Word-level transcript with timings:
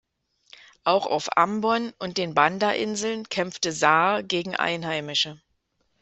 Auch 0.83 1.05
auf 1.05 1.37
Ambon 1.37 1.93
und 1.99 2.17
den 2.17 2.33
Banda-Inseln 2.33 3.29
kämpfte 3.29 3.71
Saar 3.71 4.23
gegen 4.23 4.55
Einheimische. 4.55 5.39